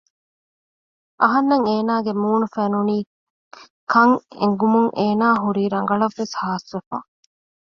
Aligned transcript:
އަހަންނަށް 1.21 1.65
އޭނާގެ 1.69 2.11
މޫނު 2.21 2.47
ފެނުނީކަން 2.55 4.15
އެނގުމުން 4.39 4.89
އޭނާ 4.99 5.27
ހުރީ 5.43 5.63
ރަނގަޅަށްވެސް 5.73 6.35
ހާސްވެފަ 6.41 6.97